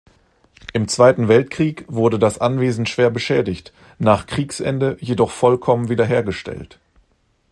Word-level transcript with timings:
Im 0.73 0.87
Zweiten 0.87 1.27
Weltkrieg 1.27 1.85
wurde 1.87 2.17
das 2.17 2.39
Anwesen 2.39 2.87
schwer 2.87 3.11
beschädigt, 3.11 3.71
nach 3.99 4.25
Kriegsende 4.25 4.97
jedoch 4.99 5.29
vollkommen 5.29 5.89
wiederhergestellt. 5.89 6.79